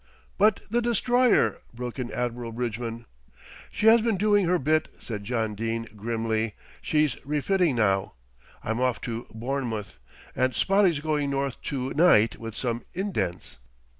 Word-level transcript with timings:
"But 0.39 0.61
the 0.67 0.81
Destroyer?" 0.81 1.61
broke 1.75 1.99
in 1.99 2.11
Admiral 2.11 2.51
Bridgman. 2.53 3.05
"She 3.71 3.85
has 3.85 4.01
been 4.01 4.17
doing 4.17 4.47
her 4.47 4.57
bit," 4.57 4.87
said 4.97 5.23
John 5.23 5.53
Dene 5.53 5.89
grimly. 5.95 6.55
"She's 6.81 7.23
refitting 7.23 7.75
now. 7.75 8.13
I'm 8.63 8.81
off 8.81 8.99
to 9.01 9.27
Bournemouth, 9.31 9.99
and 10.35 10.55
Spotty's 10.55 11.01
going 11.01 11.29
north 11.29 11.61
to 11.65 11.91
night 11.91 12.39
with 12.39 12.55
some 12.55 12.83
indents." 12.95 13.59